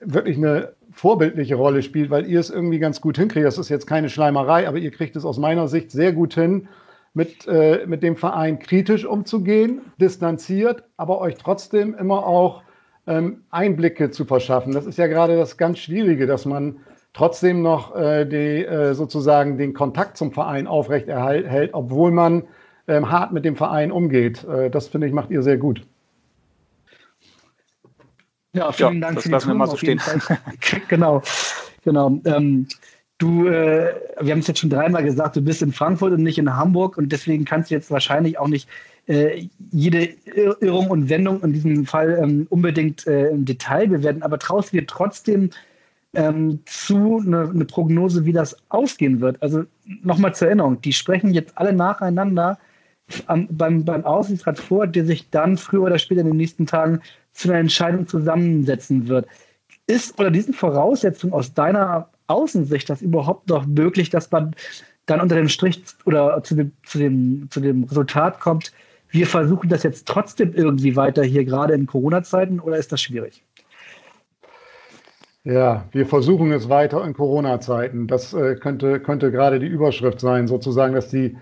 wirklich 0.00 0.36
eine 0.36 0.72
vorbildliche 0.92 1.54
Rolle 1.54 1.82
spielt, 1.82 2.10
weil 2.10 2.26
ihr 2.26 2.40
es 2.40 2.50
irgendwie 2.50 2.80
ganz 2.80 3.00
gut 3.00 3.16
hinkriegt. 3.16 3.46
Das 3.46 3.58
ist 3.58 3.68
jetzt 3.68 3.86
keine 3.86 4.08
Schleimerei, 4.08 4.66
aber 4.66 4.78
ihr 4.78 4.90
kriegt 4.90 5.14
es 5.14 5.24
aus 5.24 5.38
meiner 5.38 5.68
Sicht 5.68 5.92
sehr 5.92 6.12
gut 6.12 6.34
hin, 6.34 6.68
mit, 7.14 7.46
äh, 7.46 7.86
mit 7.86 8.02
dem 8.02 8.16
Verein 8.16 8.58
kritisch 8.58 9.04
umzugehen, 9.04 9.80
distanziert, 10.00 10.82
aber 10.96 11.20
euch 11.20 11.36
trotzdem 11.36 11.94
immer 11.94 12.26
auch 12.26 12.62
ähm, 13.06 13.42
Einblicke 13.50 14.10
zu 14.10 14.24
verschaffen. 14.24 14.72
Das 14.72 14.86
ist 14.86 14.98
ja 14.98 15.06
gerade 15.06 15.36
das 15.36 15.56
ganz 15.56 15.78
Schwierige, 15.78 16.26
dass 16.26 16.44
man 16.44 16.76
trotzdem 17.12 17.62
noch 17.62 17.94
äh, 17.96 18.24
die, 18.24 18.64
äh, 18.64 18.94
sozusagen 18.94 19.58
den 19.58 19.74
Kontakt 19.74 20.16
zum 20.16 20.32
Verein 20.32 20.66
aufrechterhält, 20.66 21.70
obwohl 21.74 22.10
man 22.10 22.44
ähm, 22.88 23.10
hart 23.10 23.32
mit 23.32 23.44
dem 23.44 23.56
Verein 23.56 23.92
umgeht. 23.92 24.44
Äh, 24.44 24.70
das 24.70 24.88
finde 24.88 25.06
ich, 25.06 25.12
macht 25.12 25.30
ihr 25.30 25.42
sehr 25.42 25.58
gut. 25.58 25.86
Ja, 28.52 28.72
vielen 28.72 28.94
ja, 28.94 29.00
Dank 29.00 29.14
das 29.16 29.22
für 29.22 29.28
die 29.28 29.32
lassen 29.32 29.48
wir 29.48 29.54
mal 29.54 29.66
so 29.68 29.76
stehen. 29.76 30.00
genau, 30.88 31.22
genau. 31.84 32.20
Ähm, 32.24 32.66
du, 33.18 33.46
äh, 33.46 33.94
wir 34.20 34.32
haben 34.32 34.40
es 34.40 34.48
jetzt 34.48 34.58
schon 34.58 34.70
dreimal 34.70 35.04
gesagt, 35.04 35.36
du 35.36 35.40
bist 35.40 35.62
in 35.62 35.72
Frankfurt 35.72 36.12
und 36.12 36.22
nicht 36.22 36.38
in 36.38 36.56
Hamburg 36.56 36.98
und 36.98 37.12
deswegen 37.12 37.44
kannst 37.44 37.70
du 37.70 37.74
jetzt 37.74 37.90
wahrscheinlich 37.90 38.38
auch 38.38 38.48
nicht 38.48 38.68
äh, 39.06 39.48
jede 39.70 40.08
Irrung 40.60 40.90
und 40.90 41.08
Wendung 41.08 41.42
in 41.42 41.52
diesem 41.52 41.86
Fall 41.86 42.18
ähm, 42.20 42.46
unbedingt 42.50 43.06
äh, 43.06 43.28
im 43.28 43.44
Detail 43.44 43.86
bewerten, 43.88 44.22
aber 44.22 44.38
traust 44.38 44.72
du 44.72 44.78
dir 44.78 44.86
trotzdem 44.86 45.50
ähm, 46.14 46.60
zu 46.66 47.22
eine, 47.24 47.50
eine, 47.50 47.64
Prognose, 47.64 48.24
wie 48.24 48.32
das 48.32 48.56
ausgehen 48.68 49.20
wird. 49.20 49.42
Also 49.42 49.64
nochmal 50.02 50.34
zur 50.34 50.48
Erinnerung, 50.48 50.80
die 50.80 50.92
sprechen 50.92 51.32
jetzt 51.32 51.56
alle 51.56 51.72
nacheinander 51.72 52.58
am, 53.26 53.48
beim, 53.50 53.84
beim 53.84 54.04
Aussichtsrat 54.04 54.58
vor, 54.58 54.86
der 54.86 55.04
sich 55.04 55.30
dann 55.30 55.56
früher 55.56 55.82
oder 55.82 55.98
später 55.98 56.20
in 56.20 56.28
den 56.28 56.36
nächsten 56.36 56.66
Tagen 56.66 57.00
zu 57.32 57.48
einer 57.48 57.58
Entscheidung 57.58 58.06
zusammensetzen 58.06 59.08
wird. 59.08 59.26
ist 59.86 60.18
unter 60.18 60.30
diesen 60.30 60.54
Voraussetzungen 60.54 61.32
aus 61.32 61.54
deiner 61.54 62.08
Außensicht 62.26 62.88
das 62.88 63.02
überhaupt 63.02 63.48
noch 63.48 63.66
möglich, 63.66 64.10
dass 64.10 64.30
man 64.30 64.54
dann 65.06 65.20
unter 65.20 65.34
dem 65.34 65.48
Strich 65.48 65.82
oder 66.04 66.42
zu 66.42 66.54
dem, 66.54 66.72
zu 66.84 66.98
dem, 66.98 67.48
zu 67.50 67.60
dem 67.60 67.84
Resultat 67.84 68.40
kommt, 68.40 68.72
wir 69.10 69.26
versuchen 69.26 69.68
das 69.68 69.82
jetzt 69.82 70.06
trotzdem 70.06 70.54
irgendwie 70.54 70.94
weiter 70.94 71.24
hier 71.24 71.44
gerade 71.44 71.74
in 71.74 71.86
Corona-Zeiten 71.86 72.60
oder 72.60 72.76
ist 72.76 72.92
das 72.92 73.02
schwierig? 73.02 73.44
Ja, 75.44 75.88
wir 75.92 76.04
versuchen 76.04 76.52
es 76.52 76.68
weiter 76.68 77.02
in 77.04 77.14
Corona-Zeiten. 77.14 78.06
Das 78.06 78.34
äh, 78.34 78.56
könnte, 78.56 79.00
könnte 79.00 79.30
gerade 79.30 79.58
die 79.58 79.66
Überschrift 79.66 80.20
sein, 80.20 80.46
sozusagen, 80.46 80.94
dass 80.94 81.08
die, 81.08 81.36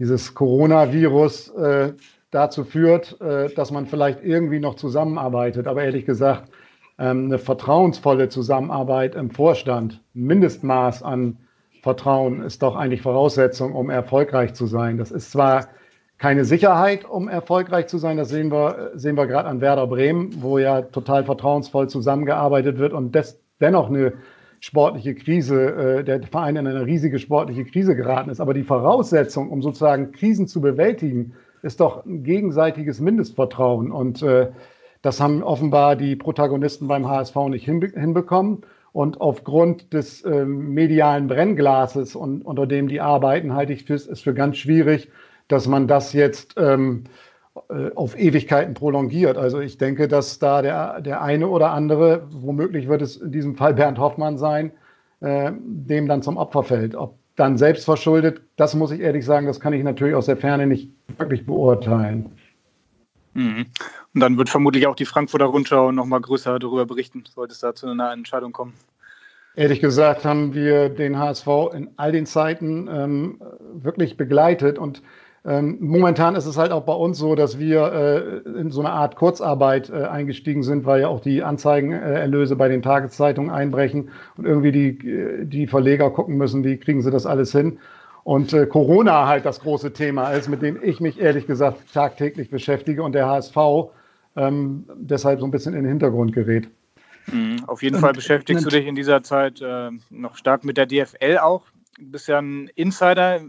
dieses 0.00 0.34
Coronavirus 0.34 1.50
äh, 1.50 1.92
dazu 2.32 2.64
führt, 2.64 3.20
äh, 3.20 3.48
dass 3.54 3.70
man 3.70 3.86
vielleicht 3.86 4.24
irgendwie 4.24 4.58
noch 4.58 4.74
zusammenarbeitet. 4.74 5.68
Aber 5.68 5.84
ehrlich 5.84 6.06
gesagt, 6.06 6.50
ähm, 6.98 7.26
eine 7.26 7.38
vertrauensvolle 7.38 8.28
Zusammenarbeit 8.28 9.14
im 9.14 9.30
Vorstand, 9.30 10.02
Mindestmaß 10.14 11.04
an 11.04 11.38
Vertrauen 11.82 12.42
ist 12.42 12.64
doch 12.64 12.74
eigentlich 12.74 13.02
Voraussetzung, 13.02 13.74
um 13.74 13.90
erfolgreich 13.90 14.54
zu 14.54 14.66
sein. 14.66 14.98
Das 14.98 15.12
ist 15.12 15.30
zwar 15.30 15.68
keine 16.18 16.44
Sicherheit, 16.44 17.04
um 17.04 17.28
erfolgreich 17.28 17.88
zu 17.88 17.98
sein. 17.98 18.16
Das 18.16 18.30
sehen 18.30 18.50
wir, 18.50 18.92
sehen 18.94 19.16
wir 19.16 19.26
gerade 19.26 19.48
an 19.48 19.60
Werder 19.60 19.86
Bremen, 19.86 20.42
wo 20.42 20.58
ja 20.58 20.82
total 20.82 21.24
vertrauensvoll 21.24 21.88
zusammengearbeitet 21.88 22.78
wird 22.78 22.92
und 22.92 23.14
des, 23.14 23.40
dennoch 23.60 23.88
eine 23.88 24.14
sportliche 24.60 25.14
Krise, 25.14 25.98
äh, 25.98 26.04
der 26.04 26.22
Verein 26.22 26.56
in 26.56 26.66
eine 26.66 26.86
riesige 26.86 27.18
sportliche 27.18 27.64
Krise 27.64 27.94
geraten 27.94 28.30
ist. 28.30 28.40
Aber 28.40 28.54
die 28.54 28.64
Voraussetzung, 28.64 29.50
um 29.50 29.60
sozusagen 29.60 30.12
Krisen 30.12 30.46
zu 30.46 30.60
bewältigen, 30.60 31.34
ist 31.62 31.80
doch 31.80 32.06
ein 32.06 32.22
gegenseitiges 32.22 33.00
Mindestvertrauen. 33.00 33.90
Und 33.90 34.22
äh, 34.22 34.48
das 35.02 35.20
haben 35.20 35.42
offenbar 35.42 35.96
die 35.96 36.16
Protagonisten 36.16 36.88
beim 36.88 37.06
HSV 37.06 37.36
nicht 37.50 37.64
hinbe 37.64 37.88
hinbekommen. 37.88 38.62
Und 38.92 39.20
aufgrund 39.20 39.92
des 39.92 40.22
äh, 40.22 40.46
medialen 40.46 41.26
Brennglases, 41.26 42.16
und, 42.16 42.40
unter 42.40 42.66
dem 42.66 42.88
die 42.88 43.02
arbeiten, 43.02 43.52
halte 43.52 43.74
ich 43.74 43.88
es 43.90 44.20
für 44.22 44.32
ganz 44.32 44.56
schwierig, 44.56 45.10
dass 45.48 45.66
man 45.66 45.88
das 45.88 46.12
jetzt 46.12 46.54
ähm, 46.56 47.04
äh, 47.68 47.90
auf 47.94 48.18
Ewigkeiten 48.18 48.74
prolongiert. 48.74 49.36
Also 49.36 49.60
ich 49.60 49.78
denke, 49.78 50.08
dass 50.08 50.38
da 50.38 50.62
der, 50.62 51.00
der 51.00 51.22
eine 51.22 51.48
oder 51.48 51.70
andere, 51.72 52.26
womöglich 52.30 52.88
wird 52.88 53.02
es 53.02 53.16
in 53.16 53.32
diesem 53.32 53.56
Fall 53.56 53.74
Bernd 53.74 53.98
Hoffmann 53.98 54.38
sein, 54.38 54.72
äh, 55.20 55.52
dem 55.54 56.08
dann 56.08 56.22
zum 56.22 56.36
Opfer 56.36 56.62
fällt. 56.62 56.94
Ob 56.94 57.18
dann 57.36 57.58
selbst 57.58 57.84
verschuldet, 57.84 58.40
das 58.56 58.74
muss 58.74 58.90
ich 58.90 59.00
ehrlich 59.00 59.24
sagen, 59.24 59.46
das 59.46 59.60
kann 59.60 59.72
ich 59.72 59.84
natürlich 59.84 60.14
aus 60.14 60.26
der 60.26 60.36
Ferne 60.36 60.66
nicht 60.66 60.90
wirklich 61.18 61.46
beurteilen. 61.46 62.30
Mhm. 63.34 63.66
Und 64.14 64.20
dann 64.20 64.38
wird 64.38 64.48
vermutlich 64.48 64.86
auch 64.86 64.96
die 64.96 65.04
Frankfurter 65.04 65.46
Rundschau 65.46 65.92
nochmal 65.92 66.20
größer 66.20 66.58
darüber 66.58 66.86
berichten, 66.86 67.24
sollte 67.34 67.52
es 67.52 67.60
da 67.60 67.74
zu 67.74 67.86
einer 67.86 68.12
Entscheidung 68.12 68.52
kommen. 68.52 68.72
Ehrlich 69.54 69.80
gesagt 69.80 70.24
haben 70.24 70.54
wir 70.54 70.90
den 70.90 71.18
HSV 71.18 71.46
in 71.74 71.90
all 71.96 72.12
den 72.12 72.26
Zeiten 72.26 72.88
ähm, 72.90 73.40
wirklich 73.72 74.16
begleitet 74.16 74.78
und 74.78 75.02
ähm, 75.46 75.76
momentan 75.80 76.34
ist 76.34 76.46
es 76.46 76.56
halt 76.56 76.72
auch 76.72 76.82
bei 76.82 76.92
uns 76.92 77.18
so, 77.18 77.36
dass 77.36 77.58
wir 77.58 78.42
äh, 78.44 78.58
in 78.58 78.72
so 78.72 78.80
eine 78.80 78.90
Art 78.90 79.14
Kurzarbeit 79.14 79.90
äh, 79.90 80.02
eingestiegen 80.04 80.64
sind, 80.64 80.84
weil 80.86 81.02
ja 81.02 81.08
auch 81.08 81.20
die 81.20 81.44
Anzeigenerlöse 81.44 82.56
bei 82.56 82.68
den 82.68 82.82
Tageszeitungen 82.82 83.50
einbrechen 83.50 84.10
und 84.36 84.44
irgendwie 84.44 84.72
die, 84.72 85.46
die 85.46 85.68
Verleger 85.68 86.10
gucken 86.10 86.36
müssen, 86.36 86.64
wie 86.64 86.78
kriegen 86.78 87.00
sie 87.00 87.12
das 87.12 87.26
alles 87.26 87.52
hin. 87.52 87.78
Und 88.24 88.52
äh, 88.52 88.66
Corona 88.66 89.28
halt 89.28 89.46
das 89.46 89.60
große 89.60 89.92
Thema 89.92 90.32
ist, 90.32 90.48
mit 90.48 90.62
dem 90.62 90.82
ich 90.82 90.98
mich 90.98 91.20
ehrlich 91.20 91.46
gesagt 91.46 91.94
tagtäglich 91.94 92.50
beschäftige 92.50 93.04
und 93.04 93.12
der 93.12 93.28
HSV 93.28 93.56
ähm, 94.34 94.84
deshalb 94.96 95.38
so 95.38 95.46
ein 95.46 95.52
bisschen 95.52 95.74
in 95.74 95.84
den 95.84 95.90
Hintergrund 95.90 96.32
gerät. 96.32 96.68
Mhm, 97.28 97.62
auf 97.68 97.84
jeden 97.84 98.00
Fall 98.00 98.14
beschäftigst 98.14 98.66
du 98.66 98.70
dich 98.70 98.84
in 98.84 98.96
dieser 98.96 99.22
Zeit 99.22 99.60
äh, 99.60 99.90
noch 100.10 100.36
stark 100.36 100.64
mit 100.64 100.76
der 100.76 100.86
DFL 100.86 101.38
auch. 101.38 101.62
Du 101.98 102.10
bist 102.10 102.26
ja 102.26 102.38
ein 102.40 102.68
Insider 102.74 103.40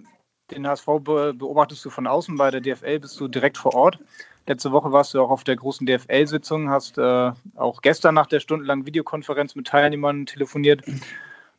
den 0.51 0.68
HSV 0.68 0.86
beobachtest 1.04 1.84
du 1.84 1.89
von 1.89 2.08
außen, 2.08 2.38
bei 2.38 2.51
der 2.51 2.62
DFL 2.62 3.00
bist 3.00 3.20
du 3.20 3.27
direkt 3.27 3.58
vor 3.58 3.75
Ort. 3.75 4.00
Letzte 4.48 4.72
Woche 4.72 4.92
warst 4.92 5.13
du 5.13 5.22
auch 5.22 5.30
auf 5.30 5.44
der 5.44 5.58
großen 5.58 5.86
DFL-Sitzung, 5.86 6.70
hast 6.70 6.98
äh, 6.98 7.32
auch 7.56 7.82
gestern 7.82 8.16
nach 8.16 8.27
der 8.27 8.39
stundenlangen 8.39 8.86
Videokonferenz 8.86 9.56
mit 9.56 9.68
Teilnehmern 9.68 10.25
telefoniert. 10.25 10.84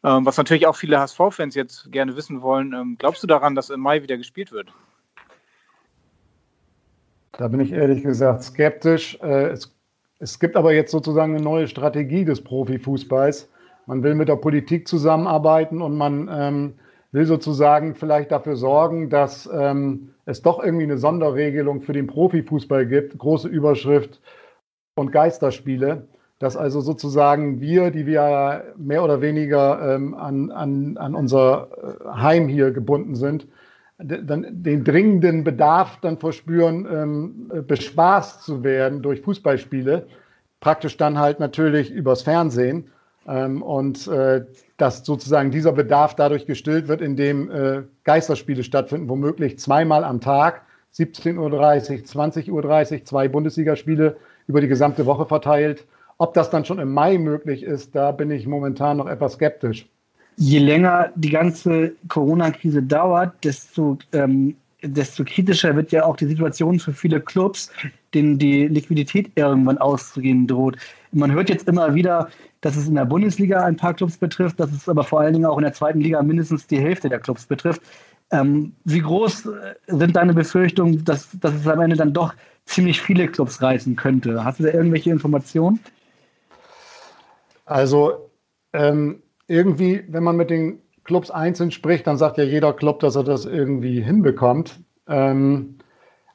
Ähm, 0.05 0.25
was 0.25 0.37
natürlich 0.37 0.67
auch 0.67 0.77
viele 0.77 0.99
HSV-Fans 1.01 1.55
jetzt 1.55 1.91
gerne 1.91 2.17
wissen 2.17 2.41
wollen. 2.41 2.73
Ähm, 2.73 2.97
glaubst 2.99 3.23
du 3.23 3.27
daran, 3.27 3.55
dass 3.55 3.69
im 3.69 3.81
Mai 3.81 4.03
wieder 4.03 4.17
gespielt 4.17 4.53
wird? 4.53 4.73
Da 7.33 7.49
bin 7.49 7.61
ich 7.61 7.73
ehrlich 7.73 8.05
gesagt 8.05 8.43
skeptisch. 8.43 9.19
Äh, 9.21 9.49
es, 9.49 9.77
es 10.21 10.39
gibt 10.39 10.57
aber 10.57 10.73
jetzt 10.73 10.93
sozusagen 10.93 11.35
eine 11.35 11.43
neue 11.43 11.69
Strategie 11.69 12.25
des 12.25 12.43
Profifußballs. 12.43 13.49
Man 13.87 14.03
will 14.03 14.15
mit 14.15 14.29
der 14.29 14.37
Politik 14.37 14.87
zusammenarbeiten 14.87 15.83
und 15.83 15.97
man 15.97 16.31
ähm, 16.33 16.75
will 17.13 17.25
sozusagen 17.25 17.95
vielleicht 17.95 18.31
dafür 18.31 18.57
sorgen, 18.57 19.09
dass 19.11 19.49
ähm, 19.53 20.11
es 20.27 20.43
doch 20.43 20.63
irgendwie 20.63 20.85
eine 20.85 20.99
Sonderregelung 20.99 21.81
für 21.81 21.93
den 21.93 22.07
Profifußball 22.07 22.87
gibt, 22.87 23.17
große 23.19 23.49
Überschrift 23.49 24.21
und 24.95 25.13
Geisterspiele, 25.13 26.09
dass 26.39 26.57
also 26.57 26.81
sozusagen 26.81 27.61
wir, 27.61 27.91
die 27.91 28.07
wir 28.07 28.75
mehr 28.77 29.03
oder 29.03 29.21
weniger 29.21 29.95
ähm, 29.95 30.15
an, 30.15 30.51
an, 30.51 30.97
an 30.99 31.15
unser 31.15 31.69
äh, 31.73 32.09
Heim 32.11 32.49
hier 32.49 32.73
gebunden 32.73 33.15
sind, 33.15 33.49
dann 33.99 34.47
den 34.51 34.85
dringenden 34.85 35.43
Bedarf 35.43 35.99
dann 36.01 36.19
verspüren, 36.19 36.87
ähm, 36.89 37.65
bespaßt 37.67 38.43
zu 38.43 38.63
werden 38.63 39.03
durch 39.03 39.23
Fußballspiele, 39.23 40.07
praktisch 40.61 40.97
dann 40.97 41.19
halt 41.19 41.41
natürlich 41.41 41.91
übers 41.91 42.23
Fernsehen. 42.23 42.91
Ähm, 43.29 43.63
und 43.63 44.07
äh, 44.09 44.45
dass 44.79 45.05
sozusagen 45.05 45.51
dieser 45.51 45.73
Bedarf 45.73 46.15
dadurch 46.15 46.47
gestillt 46.47 46.89
wird, 46.89 47.03
indem 47.03 47.51
äh, 47.51 47.83
Geisterspiele 48.05 48.65
stattfinden, 48.65 49.09
womöglich 49.09 49.59
zweimal 49.59 50.03
am 50.03 50.21
Tag, 50.21 50.63
17.30 50.97 51.37
Uhr, 51.37 51.49
20.30 51.51 52.51
Uhr, 52.51 53.05
zwei 53.05 53.29
Bundesligaspiele 53.29 54.17
über 54.47 54.61
die 54.61 54.69
gesamte 54.69 55.05
Woche 55.05 55.27
verteilt. 55.27 55.87
Ob 56.17 56.33
das 56.35 56.51
dann 56.51 56.65
schon 56.65 56.79
im 56.79 56.93
Mai 56.93 57.19
möglich 57.19 57.63
ist, 57.63 57.95
da 57.95 58.13
bin 58.13 58.31
ich 58.31 58.47
momentan 58.47 58.97
noch 58.97 59.07
etwas 59.07 59.35
skeptisch. 59.35 59.87
Je 60.37 60.59
länger 60.59 61.13
die 61.15 61.31
ganze 61.31 61.93
Corona-Krise 62.09 62.83
dauert, 62.83 63.45
desto 63.45 63.99
ähm, 64.13 64.57
desto 64.83 65.25
kritischer 65.25 65.75
wird 65.75 65.93
ja 65.93 66.05
auch 66.05 66.17
die 66.17 66.27
Situation 66.27 66.79
für 66.79 66.93
viele 66.93 67.21
Clubs, 67.21 67.71
denen 68.15 68.39
die 68.39 68.67
Liquidität 68.69 69.31
irgendwann 69.35 69.79
auszugehen 69.79 70.47
droht. 70.47 70.77
Man 71.13 71.33
hört 71.33 71.49
jetzt 71.49 71.69
immer 71.69 71.95
wieder, 71.95 72.29
dass 72.61 72.77
es 72.77 72.89
in 72.89 72.95
der 72.95 73.05
Bundesliga 73.05 73.65
ein 73.65 73.77
paar 73.77 73.95
Clubs 73.95 74.17
betrifft, 74.17 74.59
dass 74.59 74.73
es 74.73 74.89
aber 74.89 75.05
vor 75.05 75.21
allen 75.21 75.33
Dingen 75.33 75.47
auch 75.47 75.59
in 75.59 75.65
der 75.65 75.73
zweiten 75.73 76.01
Liga 76.01 76.23
mindestens 76.23 76.67
die 76.67 76.81
Hälfte 76.81 77.09
der 77.09 77.21
Clubs 77.21 77.47
betrifft. 77.47 77.83
Ähm, 78.31 78.73
wie 78.85 79.01
groß 79.01 79.47
äh, 79.47 79.75
sind 79.87 80.17
deine 80.17 80.35
Befürchtungen, 80.35 81.05
dass, 81.05 81.29
dass 81.41 81.55
es 81.55 81.67
am 81.67 81.81
Ende 81.81 81.97
dann 81.97 82.13
doch 82.13 82.35
ziemlich 82.67 83.01
viele 83.01 83.29
Clubs 83.29 83.63
reißen 83.63 83.97
könnte? 83.97 84.45
Hast 84.45 84.61
du 84.61 84.65
da 84.65 84.71
irgendwelche 84.71 85.11
Informationen? 85.11 85.81
Also 87.65 88.31
ähm, 88.73 89.23
irgendwie, 89.47 90.05
wenn 90.09 90.25
man 90.25 90.37
mit 90.37 90.51
den 90.51 90.81
Clubs 91.05 91.31
einzeln 91.31 91.71
spricht, 91.71 92.07
dann 92.07 92.19
sagt 92.19 92.37
ja 92.37 92.45
jeder 92.45 92.75
Club, 92.75 93.01
dass 93.01 93.17
er 93.17 93.25
das 93.25 93.47
irgendwie 93.47 94.03
hinbekommt. 94.03 94.81
Ähm, 95.07 95.78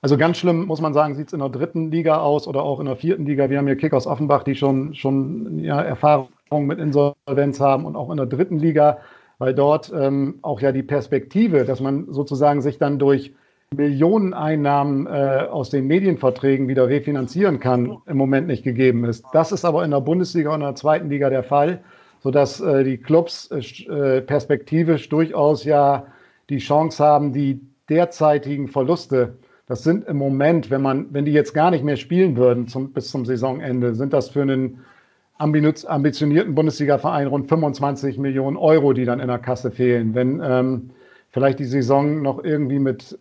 also 0.03 0.17
ganz 0.17 0.37
schlimm, 0.37 0.65
muss 0.65 0.81
man 0.81 0.93
sagen, 0.93 1.15
sieht 1.15 1.27
es 1.27 1.33
in 1.33 1.39
der 1.39 1.49
dritten 1.49 1.89
Liga 1.89 2.19
aus 2.19 2.47
oder 2.47 2.61
auch 2.61 2.79
in 2.79 2.85
der 2.85 2.95
vierten 2.95 3.25
Liga. 3.25 3.49
Wir 3.49 3.57
haben 3.57 3.65
hier 3.65 3.75
Kickers 3.75 4.05
Offenbach, 4.05 4.43
die 4.43 4.53
schon, 4.53 4.93
schon 4.93 5.59
ja, 5.59 5.81
Erfahrung 5.81 6.29
mit 6.51 6.77
Insolvenz 6.77 7.59
haben 7.59 7.85
und 7.85 7.95
auch 7.95 8.11
in 8.11 8.17
der 8.17 8.27
dritten 8.27 8.59
Liga, 8.59 8.99
weil 9.39 9.55
dort 9.55 9.91
ähm, 9.95 10.35
auch 10.43 10.61
ja 10.61 10.71
die 10.71 10.83
Perspektive, 10.83 11.65
dass 11.65 11.79
man 11.79 12.11
sozusagen 12.11 12.61
sich 12.61 12.77
dann 12.77 12.99
durch 12.99 13.33
Millioneneinnahmen 13.75 15.07
äh, 15.07 15.47
aus 15.49 15.71
den 15.71 15.87
Medienverträgen 15.87 16.67
wieder 16.67 16.87
refinanzieren 16.87 17.59
kann, 17.59 17.97
im 18.05 18.17
Moment 18.17 18.45
nicht 18.45 18.63
gegeben 18.63 19.05
ist. 19.05 19.25
Das 19.33 19.51
ist 19.51 19.65
aber 19.65 19.83
in 19.83 19.89
der 19.89 20.01
Bundesliga 20.01 20.49
und 20.49 20.61
in 20.61 20.67
der 20.67 20.75
zweiten 20.75 21.09
Liga 21.09 21.31
der 21.31 21.43
Fall 21.43 21.79
sodass 22.23 22.61
äh, 22.61 22.85
die 22.85 22.97
Clubs 22.97 23.51
äh, 23.51 24.21
perspektivisch 24.21 25.09
durchaus 25.09 25.65
ja 25.65 26.07
die 26.49 26.59
Chance 26.59 27.03
haben, 27.03 27.33
die 27.33 27.59
derzeitigen 27.89 28.69
Verluste, 28.69 29.37
das 29.65 29.83
sind 29.83 30.07
im 30.07 30.17
Moment, 30.17 30.69
wenn 30.69 30.81
man, 30.81 31.07
wenn 31.11 31.25
die 31.25 31.31
jetzt 31.31 31.53
gar 31.53 31.71
nicht 31.71 31.83
mehr 31.83 31.95
spielen 31.95 32.35
würden 32.35 32.67
zum, 32.67 32.91
bis 32.91 33.09
zum 33.09 33.25
Saisonende, 33.25 33.95
sind 33.95 34.13
das 34.13 34.29
für 34.29 34.41
einen 34.41 34.79
ambitionierten 35.37 36.53
Bundesliga-Verein 36.53 37.27
rund 37.27 37.49
25 37.49 38.17
Millionen 38.17 38.57
Euro, 38.57 38.93
die 38.93 39.05
dann 39.05 39.19
in 39.19 39.27
der 39.27 39.39
Kasse 39.39 39.71
fehlen. 39.71 40.13
Wenn 40.13 40.41
ähm, 40.43 40.89
vielleicht 41.29 41.59
die 41.59 41.65
Saison 41.65 42.21
noch 42.21 42.43
irgendwie 42.43 42.79
mit 42.79 43.17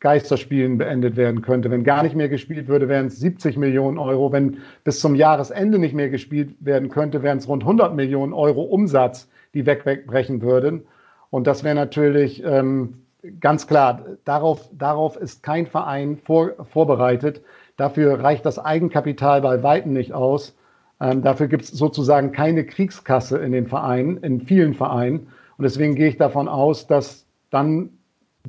Geisterspielen 0.00 0.76
beendet 0.76 1.16
werden 1.16 1.40
könnte. 1.40 1.70
Wenn 1.70 1.82
gar 1.82 2.02
nicht 2.02 2.14
mehr 2.14 2.28
gespielt 2.28 2.68
würde, 2.68 2.88
wären 2.88 3.06
es 3.06 3.18
70 3.18 3.56
Millionen 3.56 3.98
Euro. 3.98 4.30
Wenn 4.30 4.58
bis 4.84 5.00
zum 5.00 5.14
Jahresende 5.14 5.78
nicht 5.78 5.94
mehr 5.94 6.10
gespielt 6.10 6.54
werden 6.60 6.90
könnte, 6.90 7.22
wären 7.22 7.38
es 7.38 7.48
rund 7.48 7.62
100 7.62 7.94
Millionen 7.94 8.34
Euro 8.34 8.62
Umsatz, 8.62 9.28
die 9.54 9.64
wegbrechen 9.64 10.42
würden. 10.42 10.86
Und 11.30 11.46
das 11.46 11.64
wäre 11.64 11.74
natürlich 11.74 12.42
ähm, 12.44 13.05
ganz 13.40 13.66
klar, 13.66 14.04
darauf, 14.24 14.68
darauf 14.72 15.16
ist 15.16 15.42
kein 15.42 15.66
Verein 15.66 16.18
vor, 16.18 16.52
vorbereitet. 16.72 17.42
Dafür 17.76 18.20
reicht 18.20 18.46
das 18.46 18.58
Eigenkapital 18.58 19.42
bei 19.42 19.62
Weitem 19.62 19.92
nicht 19.92 20.12
aus. 20.12 20.56
Ähm, 21.00 21.22
dafür 21.22 21.48
gibt 21.48 21.64
es 21.64 21.70
sozusagen 21.70 22.32
keine 22.32 22.64
Kriegskasse 22.64 23.38
in 23.38 23.52
den 23.52 23.66
Vereinen, 23.66 24.16
in 24.18 24.40
vielen 24.40 24.74
Vereinen. 24.74 25.28
Und 25.58 25.62
deswegen 25.62 25.94
gehe 25.94 26.08
ich 26.08 26.16
davon 26.16 26.48
aus, 26.48 26.86
dass 26.86 27.26
dann 27.50 27.90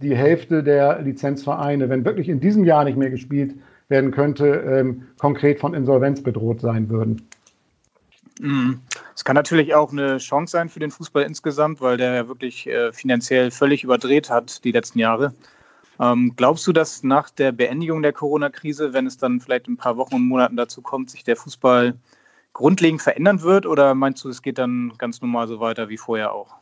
die 0.01 0.15
Hälfte 0.15 0.63
der 0.63 1.01
Lizenzvereine, 1.01 1.89
wenn 1.89 2.05
wirklich 2.05 2.29
in 2.29 2.39
diesem 2.39 2.63
Jahr 2.63 2.83
nicht 2.83 2.97
mehr 2.97 3.09
gespielt 3.09 3.55
werden 3.89 4.11
könnte, 4.11 4.47
ähm, 4.47 5.03
konkret 5.17 5.59
von 5.59 5.73
Insolvenz 5.73 6.21
bedroht 6.21 6.61
sein 6.61 6.89
würden. 6.89 7.21
Mhm. 8.39 8.81
Es 9.15 9.25
kann 9.25 9.35
natürlich 9.35 9.73
auch 9.73 9.91
eine 9.91 10.17
Chance 10.17 10.51
sein 10.51 10.69
für 10.69 10.79
den 10.79 10.91
Fußball 10.91 11.23
insgesamt, 11.23 11.81
weil 11.81 11.97
der 11.97 12.13
ja 12.13 12.27
wirklich 12.27 12.67
äh, 12.67 12.91
finanziell 12.93 13.51
völlig 13.51 13.83
überdreht 13.83 14.29
hat 14.29 14.63
die 14.63 14.71
letzten 14.71 14.99
Jahre. 14.99 15.33
Ähm, 15.99 16.33
glaubst 16.35 16.67
du, 16.67 16.73
dass 16.73 17.03
nach 17.03 17.29
der 17.29 17.51
Beendigung 17.51 18.03
der 18.03 18.13
Corona-Krise, 18.13 18.93
wenn 18.93 19.07
es 19.07 19.17
dann 19.17 19.39
vielleicht 19.39 19.67
in 19.67 19.73
ein 19.73 19.77
paar 19.77 19.97
Wochen 19.97 20.15
und 20.15 20.27
Monaten 20.27 20.55
dazu 20.55 20.81
kommt, 20.81 21.09
sich 21.09 21.23
der 21.23 21.35
Fußball 21.35 21.95
grundlegend 22.53 23.01
verändern 23.01 23.41
wird? 23.41 23.65
Oder 23.65 23.95
meinst 23.95 24.23
du, 24.23 24.29
es 24.29 24.41
geht 24.41 24.59
dann 24.59 24.93
ganz 24.97 25.21
normal 25.21 25.47
so 25.47 25.59
weiter 25.59 25.89
wie 25.89 25.97
vorher 25.97 26.33
auch? 26.33 26.55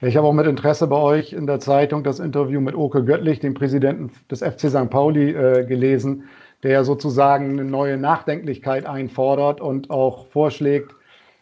Ich 0.00 0.16
habe 0.16 0.26
auch 0.26 0.32
mit 0.32 0.46
Interesse 0.46 0.88
bei 0.88 0.96
euch 0.96 1.32
in 1.32 1.46
der 1.46 1.60
Zeitung 1.60 2.02
das 2.02 2.18
Interview 2.18 2.60
mit 2.60 2.74
Oke 2.74 3.04
Göttlich, 3.04 3.38
dem 3.38 3.54
Präsidenten 3.54 4.10
des 4.28 4.40
FC 4.40 4.68
St. 4.68 4.90
Pauli, 4.90 5.30
äh, 5.30 5.64
gelesen, 5.64 6.28
der 6.62 6.84
sozusagen 6.84 7.50
eine 7.50 7.64
neue 7.64 7.96
Nachdenklichkeit 7.96 8.86
einfordert 8.86 9.60
und 9.60 9.90
auch 9.90 10.26
vorschlägt, 10.26 10.94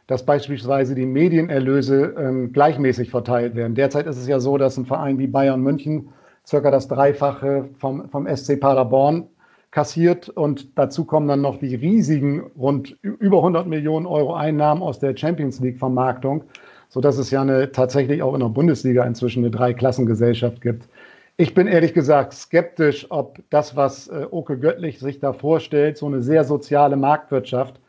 dass 0.06 0.24
beispielsweise 0.24 0.94
die 0.94 1.06
Medienerlöse 1.06 2.14
ähm, 2.18 2.52
gleichmäßig 2.52 3.10
verteilt 3.10 3.54
werden. 3.54 3.74
Derzeit 3.74 4.06
ist 4.06 4.16
es 4.16 4.26
ja 4.26 4.40
so, 4.40 4.58
dass 4.58 4.76
ein 4.76 4.86
Verein 4.86 5.18
wie 5.18 5.26
Bayern 5.26 5.60
München 5.60 6.08
circa 6.46 6.70
das 6.70 6.88
Dreifache 6.88 7.68
vom, 7.78 8.08
vom 8.08 8.26
SC 8.26 8.58
Paderborn 8.58 9.28
kassiert 9.70 10.28
und 10.28 10.76
dazu 10.76 11.04
kommen 11.04 11.28
dann 11.28 11.42
noch 11.42 11.58
die 11.58 11.76
riesigen 11.76 12.50
rund 12.58 12.96
über 13.02 13.36
100 13.36 13.68
Millionen 13.68 14.06
Euro 14.06 14.34
Einnahmen 14.34 14.82
aus 14.82 14.98
der 14.98 15.16
Champions 15.16 15.60
League 15.60 15.78
Vermarktung 15.78 16.44
so 16.90 17.00
dass 17.00 17.18
es 17.18 17.30
ja 17.30 17.40
eine, 17.40 17.72
tatsächlich 17.72 18.22
auch 18.22 18.34
in 18.34 18.40
der 18.40 18.48
Bundesliga 18.48 19.04
inzwischen 19.04 19.44
eine 19.44 19.50
Dreiklassengesellschaft 19.50 20.60
gibt. 20.60 20.88
Ich 21.40 21.54
bin 21.54 21.68
ehrlich 21.68 21.94
gesagt 21.94 22.34
skeptisch, 22.34 23.06
ob 23.08 23.38
das, 23.48 23.74
was 23.74 24.08
äh, 24.08 24.26
Oke 24.30 24.58
Göttlich 24.58 24.98
sich 24.98 25.20
da 25.20 25.32
vorstellt, 25.32 25.96
so 25.96 26.04
eine 26.04 26.20
sehr 26.20 26.44
soziale 26.44 26.96
Marktwirtschaft, 26.96 27.80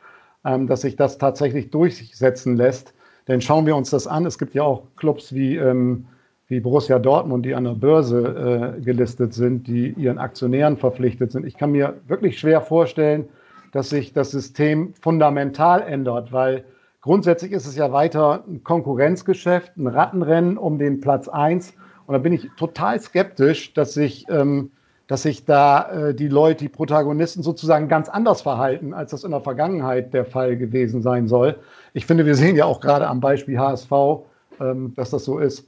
ähm, 0.45 0.67
dass 0.67 0.83
sich 0.83 0.95
das 0.95 1.17
tatsächlich 1.17 1.69
durchsetzen 1.69 2.55
lässt. 2.55 2.93
Denn 3.27 3.41
schauen 3.41 3.65
wir 3.65 3.75
uns 3.75 3.89
das 3.89 4.07
an. 4.07 4.25
Es 4.25 4.37
gibt 4.37 4.53
ja 4.53 4.63
auch 4.63 4.83
Clubs 4.95 5.35
wie, 5.35 5.57
ähm, 5.57 6.05
wie 6.47 6.61
Borussia 6.61 6.97
Dortmund, 6.97 7.45
die 7.45 7.53
an 7.53 7.65
der 7.65 7.71
Börse 7.71 8.77
äh, 8.77 8.81
gelistet 8.81 9.33
sind, 9.33 9.67
die 9.67 9.89
ihren 9.97 10.17
Aktionären 10.17 10.77
verpflichtet 10.77 11.33
sind. 11.33 11.45
Ich 11.45 11.57
kann 11.57 11.73
mir 11.73 11.95
wirklich 12.07 12.39
schwer 12.39 12.61
vorstellen, 12.61 13.27
dass 13.73 13.89
sich 13.89 14.13
das 14.13 14.31
System 14.31 14.93
fundamental 14.93 15.81
ändert, 15.81 16.31
weil 16.31 16.63
Grundsätzlich 17.03 17.51
ist 17.51 17.65
es 17.65 17.75
ja 17.75 17.91
weiter 17.91 18.43
ein 18.47 18.63
Konkurrenzgeschäft, 18.63 19.75
ein 19.75 19.87
Rattenrennen 19.87 20.55
um 20.55 20.77
den 20.77 21.01
Platz 21.01 21.27
1. 21.27 21.73
Und 22.11 22.15
da 22.15 22.19
bin 22.23 22.33
ich 22.33 22.49
total 22.57 22.99
skeptisch, 22.99 23.73
dass 23.73 23.93
sich, 23.93 24.25
ähm, 24.27 24.71
dass 25.07 25.21
sich 25.21 25.45
da 25.45 26.09
äh, 26.09 26.13
die 26.13 26.27
Leute, 26.27 26.65
die 26.65 26.69
Protagonisten 26.69 27.41
sozusagen 27.41 27.87
ganz 27.87 28.09
anders 28.09 28.41
verhalten, 28.41 28.93
als 28.93 29.11
das 29.11 29.23
in 29.23 29.31
der 29.31 29.39
Vergangenheit 29.39 30.13
der 30.13 30.25
Fall 30.25 30.57
gewesen 30.57 31.01
sein 31.01 31.29
soll. 31.29 31.55
Ich 31.93 32.05
finde, 32.05 32.25
wir 32.25 32.35
sehen 32.35 32.57
ja 32.57 32.65
auch 32.65 32.81
gerade 32.81 33.07
am 33.07 33.21
Beispiel 33.21 33.57
HSV, 33.57 33.91
ähm, 34.59 34.93
dass 34.97 35.11
das 35.11 35.23
so 35.23 35.39
ist. 35.39 35.65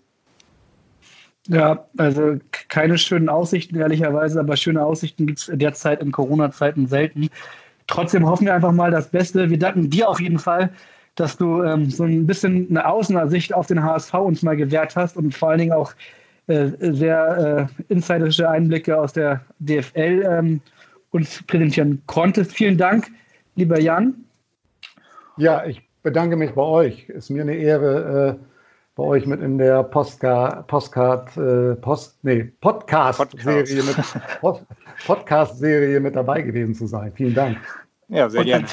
Ja, 1.48 1.86
also 1.96 2.36
keine 2.68 2.98
schönen 2.98 3.30
Aussichten, 3.30 3.78
ehrlicherweise, 3.78 4.42
aber 4.42 4.58
schöne 4.58 4.84
Aussichten 4.84 5.26
gibt 5.26 5.40
es 5.40 5.50
derzeit 5.50 6.02
in 6.02 6.12
Corona-Zeiten 6.12 6.88
selten. 6.88 7.30
Trotzdem 7.88 8.28
hoffen 8.28 8.48
wir 8.48 8.54
einfach 8.54 8.74
mal 8.74 8.92
das 8.92 9.08
Beste. 9.08 9.50
Wir 9.50 9.60
danken 9.60 9.90
dir 9.90 10.10
auf 10.10 10.20
jeden 10.20 10.40
Fall 10.40 10.72
dass 11.16 11.38
du 11.38 11.62
ähm, 11.62 11.92
so 11.92 12.06
ein 12.06 12.26
bisschen 12.26 12.68
eine 12.72 12.88
Außensicht 12.88 13.54
auf 13.54 13.68
den 13.68 13.84
HSV 13.84 14.16
uns 14.16 14.42
mal 14.42 14.58
gewährt 14.58 14.96
hast 14.96 15.16
und 15.16 15.36
vor 15.36 15.50
allen 15.50 15.60
Dingen 15.60 15.74
auch 15.74 15.94
sehr 16.48 17.70
äh, 17.70 17.84
insiderische 17.94 18.50
Einblicke 18.50 18.98
aus 18.98 19.14
der 19.14 19.42
DFL 19.60 20.26
ähm, 20.30 20.62
uns 21.12 21.42
präsentieren 21.44 22.02
konntest. 22.08 22.54
Vielen 22.54 22.78
Dank, 22.78 23.08
lieber 23.56 23.80
Jan. 23.80 24.16
Ja, 25.38 25.66
ich 25.66 25.82
bedanke 26.02 26.36
mich 26.36 26.52
bei 26.52 26.62
euch. 26.62 27.08
Ist 27.10 27.30
mir 27.30 27.44
eine 27.44 27.56
Ehre, 27.56 28.38
äh, 28.40 28.46
bei 28.96 29.04
euch 29.04 29.26
mit 29.26 29.42
in 29.42 29.58
der 29.58 29.84
Postcard, 29.84 30.68
Postcard, 30.68 31.36
äh, 31.38 31.76
Post, 31.76 32.18
nee, 32.24 32.52
Podcast-Serie 32.62 33.84
mit, 33.84 33.96
Podcast 35.06 35.62
mit 35.62 36.16
dabei 36.16 36.42
gewesen 36.42 36.76
zu 36.76 36.88
sein. 36.88 37.12
Vielen 37.16 37.34
Dank. 37.34 37.58
Ja, 38.10 38.30
sehr 38.30 38.44
gerne 38.44 38.68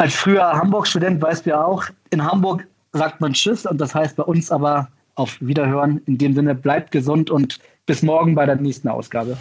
als 0.00 0.14
früher 0.14 0.50
Hamburg-Student 0.50 1.20
weißt 1.20 1.44
du 1.44 1.50
ja 1.50 1.62
auch, 1.62 1.84
in 2.08 2.24
Hamburg 2.24 2.66
sagt 2.92 3.20
man 3.20 3.34
Tschüss 3.34 3.66
und 3.66 3.78
das 3.78 3.94
heißt 3.94 4.16
bei 4.16 4.22
uns 4.22 4.50
aber 4.50 4.88
auf 5.14 5.38
Wiederhören. 5.40 6.00
In 6.06 6.18
dem 6.18 6.34
Sinne, 6.34 6.54
bleibt 6.54 6.90
gesund 6.90 7.30
und 7.30 7.58
bis 7.86 8.02
morgen 8.02 8.34
bei 8.34 8.46
der 8.46 8.56
nächsten 8.56 8.88
Ausgabe. 8.88 9.36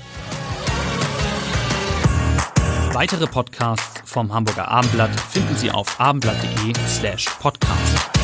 Weitere 2.94 3.28
Podcasts 3.28 4.02
vom 4.04 4.34
Hamburger 4.34 4.68
Abendblatt 4.68 5.18
finden 5.20 5.56
Sie 5.56 5.72
auf 5.72 6.00
abendblatt.de 6.00 6.74
slash 6.88 7.26
podcast. 7.40 8.19